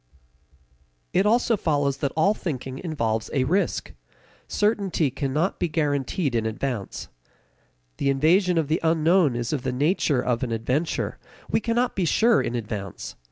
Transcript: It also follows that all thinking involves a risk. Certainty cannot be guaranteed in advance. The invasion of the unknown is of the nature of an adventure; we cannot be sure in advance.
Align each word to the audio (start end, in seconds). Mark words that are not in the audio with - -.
It 1.13 1.27
also 1.27 1.55
follows 1.55 1.97
that 1.97 2.11
all 2.17 2.33
thinking 2.33 2.79
involves 2.79 3.29
a 3.33 3.43
risk. 3.43 3.93
Certainty 4.47 5.11
cannot 5.11 5.59
be 5.59 5.67
guaranteed 5.67 6.33
in 6.33 6.47
advance. 6.47 7.07
The 7.97 8.09
invasion 8.09 8.57
of 8.57 8.67
the 8.67 8.79
unknown 8.81 9.35
is 9.35 9.53
of 9.53 9.61
the 9.61 9.71
nature 9.71 10.19
of 10.19 10.41
an 10.41 10.51
adventure; 10.51 11.19
we 11.51 11.59
cannot 11.59 11.95
be 11.95 12.05
sure 12.05 12.41
in 12.41 12.55
advance. 12.55 13.15